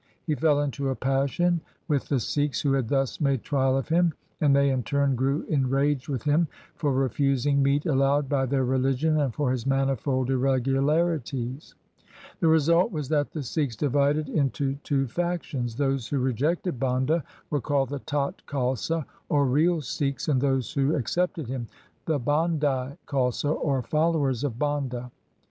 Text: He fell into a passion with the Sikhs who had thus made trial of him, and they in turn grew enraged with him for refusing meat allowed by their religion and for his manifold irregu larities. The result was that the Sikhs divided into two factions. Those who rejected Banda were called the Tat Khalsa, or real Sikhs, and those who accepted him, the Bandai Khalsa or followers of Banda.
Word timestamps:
He 0.25 0.33
fell 0.33 0.59
into 0.61 0.89
a 0.89 0.95
passion 0.95 1.61
with 1.87 2.09
the 2.09 2.19
Sikhs 2.19 2.61
who 2.61 2.73
had 2.73 2.89
thus 2.89 3.21
made 3.21 3.43
trial 3.43 3.77
of 3.77 3.89
him, 3.89 4.13
and 4.39 4.55
they 4.55 4.71
in 4.71 4.81
turn 4.81 5.15
grew 5.15 5.43
enraged 5.43 6.07
with 6.09 6.23
him 6.23 6.47
for 6.73 6.91
refusing 6.91 7.61
meat 7.61 7.85
allowed 7.85 8.27
by 8.27 8.47
their 8.47 8.65
religion 8.65 9.19
and 9.19 9.31
for 9.31 9.51
his 9.51 9.67
manifold 9.67 10.29
irregu 10.29 10.81
larities. 10.83 11.75
The 12.39 12.47
result 12.47 12.91
was 12.91 13.09
that 13.09 13.29
the 13.31 13.43
Sikhs 13.43 13.75
divided 13.75 14.27
into 14.27 14.73
two 14.83 15.05
factions. 15.05 15.75
Those 15.75 16.07
who 16.07 16.17
rejected 16.17 16.79
Banda 16.79 17.23
were 17.51 17.61
called 17.61 17.89
the 17.89 17.99
Tat 17.99 18.41
Khalsa, 18.47 19.05
or 19.29 19.45
real 19.45 19.81
Sikhs, 19.81 20.27
and 20.27 20.41
those 20.41 20.73
who 20.73 20.95
accepted 20.95 21.47
him, 21.47 21.67
the 22.07 22.19
Bandai 22.19 22.97
Khalsa 23.05 23.51
or 23.51 23.83
followers 23.83 24.43
of 24.43 24.57
Banda. 24.57 25.11